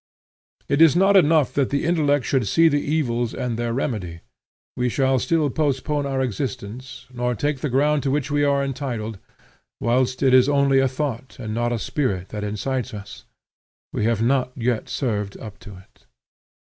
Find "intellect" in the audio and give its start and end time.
1.85-2.25